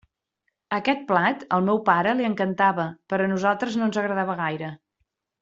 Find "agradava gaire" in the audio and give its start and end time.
4.05-4.73